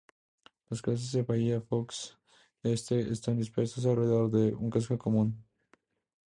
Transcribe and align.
Las 0.69 0.81
casas 0.81 1.11
de 1.11 1.21
Bahía 1.21 1.61
Fox 1.61 2.17
Este 2.63 3.01
están 3.11 3.37
dispersas 3.37 3.85
alrededor 3.85 4.31
de 4.31 4.51
un 4.55 4.71
casco 4.71 4.97
común. 4.97 5.45